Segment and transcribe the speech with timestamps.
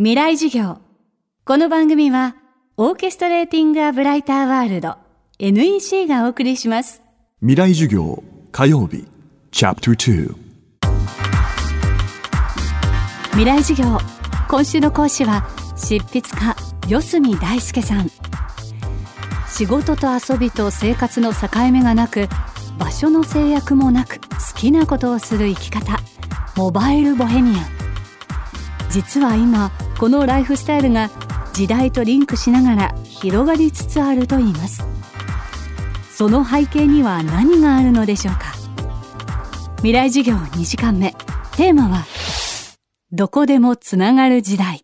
[0.00, 0.78] 未来授業。
[1.44, 2.36] この番組は
[2.76, 4.94] オーケストレーティング・ア・ブライター・ワールド
[5.40, 7.02] NEC がお送りします。
[7.40, 8.22] 未来授業
[8.52, 9.08] 火曜日。
[9.50, 10.34] チャプター
[13.30, 13.98] 未来授業。
[14.48, 15.44] 今週の講師は
[15.76, 16.54] 執筆家
[16.86, 18.08] 四隅大輔さん。
[19.48, 22.28] 仕事と遊びと生活の境目がなく
[22.78, 25.98] 場所の制約もなく好きなことをする生き方。
[26.54, 27.78] モバイルボヘミアン。
[28.90, 31.10] 実は今このライフスタイルが
[31.52, 34.84] 時代とリンクしながら広がりつつあるといいます。
[36.14, 38.52] その背景には何があるのでしょうか。
[39.78, 41.12] 未来授業2時間目。
[41.56, 42.06] テーマは
[43.10, 44.82] どこでもつながる時代。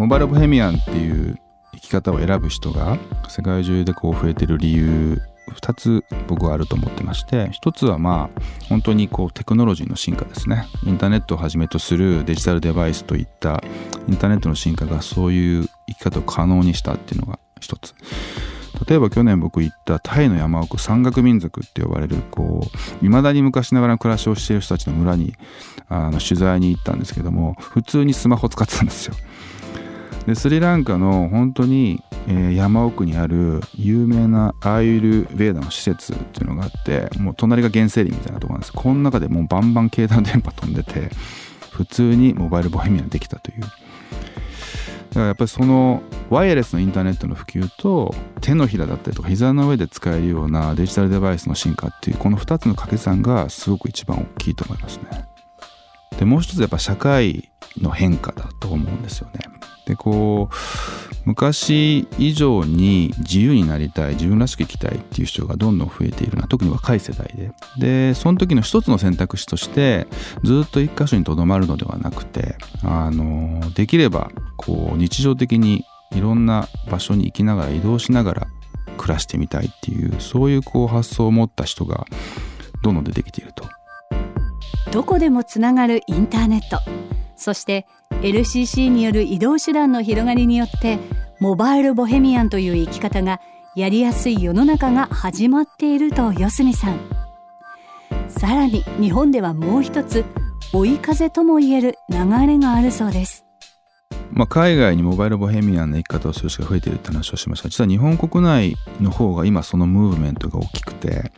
[0.00, 1.36] モバイルボヘミアンっていう
[1.74, 5.20] 生き方を選ぶ人が世界中でこう増えてる理由
[5.50, 10.66] 2つ僕はあると思ってまして1つはまあ本当にこうテクノロジーの進化ですね。
[10.84, 13.62] インターネットをはじめとするデジタルデバイスといった
[14.08, 17.94] インターネットの進化がそういう生き方を可能にしたっていうのが1つ。
[18.88, 25.34] 例えば去年僕行ったタイの山奥山岳民族って呼ばれるこう未だに昔ながらの暮らしをしている人たちの村に
[25.88, 29.14] あの取材に行ったんですけども普通にスマホ使ってたんですよ。
[30.26, 41.08] でスリランカの本当に、えー、山奥にある有名なアーユル・ベーダの施設っていうのがあってもう隣が原生林みたいなとこなんですこの中でもうバンバン携帯電波飛んでて
[41.70, 43.72] 普通にモバイルボヘミアンできたというだか
[45.14, 55.26] らやっぱりそのワイヤレスのインターネットの普及と手のひらだったりとか膝の上で使えるようなデジタルデバイスの進化っていうこの2つの掛け算がすごく一番大きいと思いますね。
[56.18, 59.57] でもう一つやっぱ社会の変化だと思うんですよね。
[59.88, 60.54] でこう
[61.24, 70.06] 昔以上に自由になりたい自分らしく生きたいっていう人がどんどん増えているな特に若い世代ででその時の一つの選択肢として
[70.44, 78.46] ずっと一箇所にとどまるのではなくてあのできればこう日常的にいろんな場所に行きながら移動しながら
[78.98, 82.04] 暮らしてみたいっていうそういうこう発想を持った人が
[82.82, 83.64] どんどん出てきていると。
[84.92, 86.80] どこでもつながるインターネット
[87.36, 87.86] そして
[88.22, 90.98] LCC による移動手段の広がりによって
[91.38, 93.40] モバイルボヘミアンという生き方が
[93.76, 96.98] やりやすい世の中が始まっていると四隅さん。
[98.26, 100.24] さらに日本ではもう一つ
[100.72, 103.44] 追い風ともいえる流れがあるそうです。
[104.32, 107.68] まあ、海外にモバイルボヘミアンな生き方をする人が増えているって話をしました。
[107.68, 111.30] 実は日本国内の方が今そのムーブメントが大きくて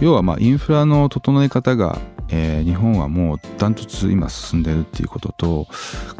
[0.00, 1.98] 要はまあインフラの整え方が
[2.32, 5.66] えー、日本はもうダントツ今進んでるっていうことと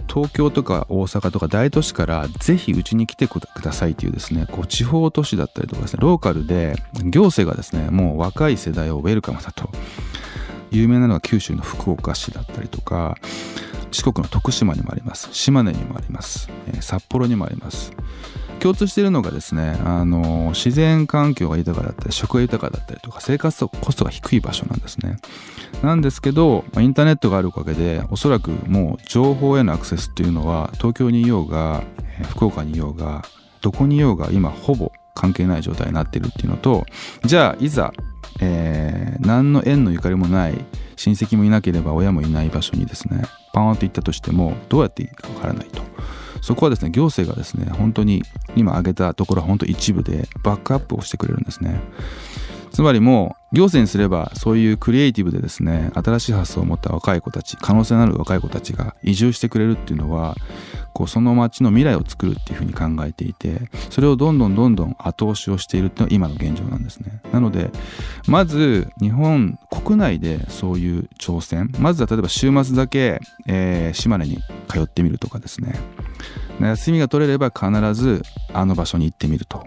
[0.08, 9.70] 東京とか大阪とか大都市からぜひうちに来てくださいっていうですねこう地方都市だったりとかですねローカルで行政がですねもう若い世代をウェルカムだと。
[10.72, 13.16] 有名なのは九州の福岡市だったりとか
[13.90, 15.28] 四国の徳島にもあります。
[15.32, 17.92] 島根にもあります、えー、札幌にもあります。
[18.60, 25.16] 共通しているのがですねあの自然環境が豊かだったり食が豊かだったりとか生活コストが低い場所なんですね
[25.82, 31.82] なんですけどインターネットがあるおかげでおそらくもう情報へのアクセスっていうのは東京にいようが
[32.30, 33.22] 福岡にいようが
[33.62, 36.84] どこにいようが今ほぼ関係ない状態になってるっていうのと
[37.24, 37.92] じゃあいざ、
[38.40, 40.54] えー、何の縁のゆかりもない
[40.96, 45.82] 親戚もいなければ親もいない場所にですねパーンと行ったとしてもどうやっていいかわからないと。
[46.40, 48.22] そこはですね行政がですね本当に
[48.56, 51.80] 今挙げたところは本当一部でバックアップをしてくれるんですね。
[52.70, 60.36] つまりもう行政にすればそういうクリエイティブでですね新しい発想を持った若い子たち可能性のある若い子たちが移住してくれるっていうのは
[60.92, 63.60] こうその町の未来を作るっていうふうに考えていて
[63.90, 67.20] それをどんどんどんどん後押しをしているっていうのが今の現状なんですね。
[67.32, 67.70] なので
[68.26, 74.38] まず日本国内でそういう挑戦まずは例えば週末だけ、えー、島根に
[74.68, 75.74] 通ってみるとかですね。
[76.60, 79.66] 休みが取れれば必ずあの場所に行ってみると。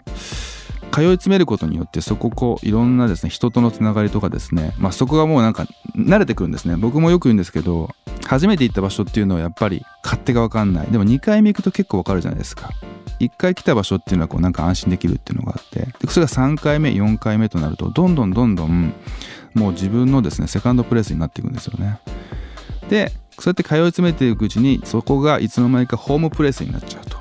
[0.94, 5.66] 通い詰めることによってそここういろんなですね人とのつながりとかですねまあそこがもうなんか
[5.96, 6.76] 慣れてくるんですね。
[6.76, 7.90] 僕もよく言うんですけど
[8.28, 10.88] 初めて行った場所っていうのはやっぱり勝手が分かんない。
[10.88, 12.70] でも2回目行くと結構分かるじゃないですか。
[13.20, 15.88] 1回来た場所っていうのはこうなんか安心できるっていうのがあって。
[16.00, 18.94] でそれが3回目4回目となるとどんどんどんどん
[19.56, 22.00] もう自分のですねセカンドプレスになっていくんですよね。
[22.90, 27.13] でそうやって通い詰めていくうちにそこがいつの間にかホームプレスになっちゃうと。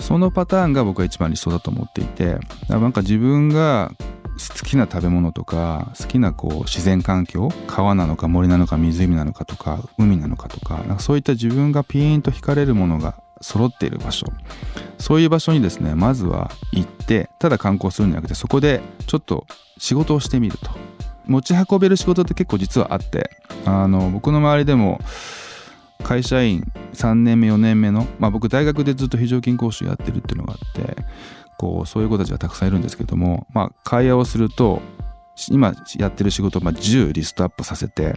[0.00, 2.38] そのパターンが僕は一番理想だと思っていて
[2.68, 3.92] なんか自分が
[4.36, 14.26] 好きな食べ物とか好きなこう自然環境川なのか森なのか湖なのかとか海なのかとかなんかそういった自分がピーンと惹かれるものが揃っている場所。
[14.98, 19.46] そういう場所にですねまずは行ってただ観光するんじゃなくてそこでちょっと
[19.78, 20.70] 仕事をしてみると。
[21.26, 23.30] 持ち運べる仕事って結構実はあって
[23.64, 25.00] あの僕の周りでも
[26.06, 26.62] 会社員
[26.92, 30.96] 3年目4年目の、まあ、僕大学でずっと非常勤講師やってるっていうのがあって
[31.58, 34.80] こうそういう子たちがたくさんいるんですけども、まあ、会話をすると
[35.50, 38.14] 今やってる仕事をまあ10リストアップさせて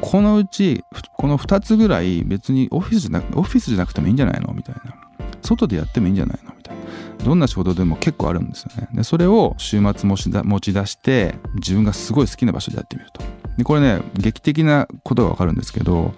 [0.00, 0.84] このうち
[1.16, 4.54] この2つぐらい別にオフィスじゃなオフィスじゃなくてもいいんじゃないの？
[4.54, 4.94] みたいな。
[5.42, 6.54] 外でやってもいいんじゃないの？
[6.56, 7.24] みたいな。
[7.24, 8.88] どんな仕事でも結構あるんですよね。
[8.92, 13.22] でそれを週末持ち持ち出して自分がすごい好きな場所でやってみると。
[13.58, 16.14] でこれね劇的なことがわかるんですけど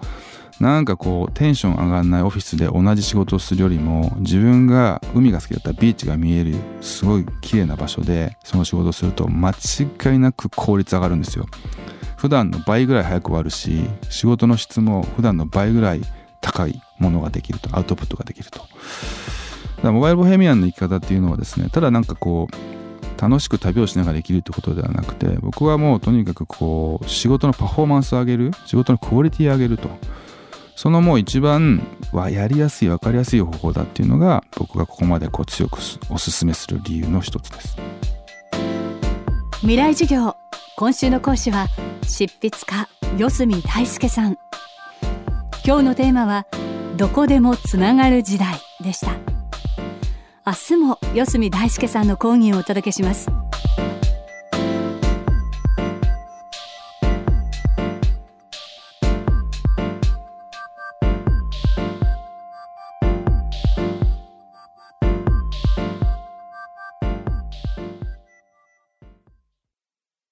[0.59, 11.45] なんかこうテンション上がんないオフィスで同じ仕事をするよりも自分が海が好きだったビーチが見えるすごい綺麗な場所でその仕事をすると間違いなく効率上がるんですよ。
[12.17, 16.01] 普段の倍ぐらい早く終わるし仕事の質も普段の倍ぐらい
[16.41, 18.59] 高いものができるとアウトプットができると。
[18.59, 18.67] だか
[19.83, 29.89] らモバイルボヘミアンの生き方っていうのはですねただなんかこう楽しく旅をしながら生きるってことではなくて僕はもうとにかくこう仕事のパフォーマンスを上げる仕事のクオリティを上げると。
[30.79, 37.75] そのもう一番はやりやすい分かりやすい方法だっていうのが僕がここまでこう強くおすすめする理由の一つです。
[39.59, 40.37] 未来授業
[40.77, 41.67] 今週の講師は
[42.03, 42.87] 執筆家
[43.17, 44.37] 四隅大輔さん。
[45.65, 46.47] 今日のテーマは
[46.95, 49.17] どこでもつながる時代でした。
[50.45, 53.29] 明日も四隅大輔さんの講義をお届けします。